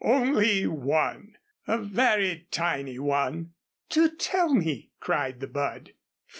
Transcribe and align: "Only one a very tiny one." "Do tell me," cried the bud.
"Only 0.03 0.65
one 0.65 1.37
a 1.67 1.77
very 1.77 2.47
tiny 2.49 2.97
one." 2.97 3.53
"Do 3.89 4.09
tell 4.09 4.51
me," 4.51 4.89
cried 4.99 5.41
the 5.41 5.47
bud. 5.47 5.91